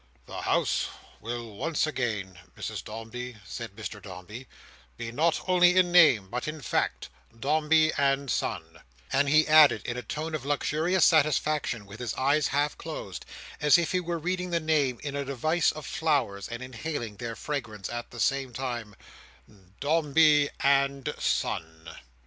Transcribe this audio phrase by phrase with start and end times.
[0.25, 0.87] "The House
[1.19, 4.47] will once again, Mrs Dombey," said Mr Dombey,
[4.97, 8.79] "be not only in name but in fact Dombey and Son;"
[9.13, 13.27] and he added, in a tone of luxurious satisfaction, with his eyes half closed
[13.59, 17.35] as if he were reading the name in a device of flowers, and inhaling their
[17.35, 18.95] fragrance at the same time;
[19.79, 21.91] "Dom bey and Son!"